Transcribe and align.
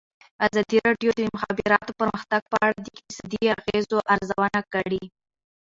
ازادي 0.45 0.77
راډیو 0.87 1.09
د 1.15 1.19
د 1.19 1.21
مخابراتو 1.35 1.97
پرمختګ 1.99 2.41
په 2.51 2.57
اړه 2.65 2.75
د 2.81 2.85
اقتصادي 2.95 3.43
اغېزو 3.57 3.97
ارزونه 4.13 4.59
کړې. 4.73 5.03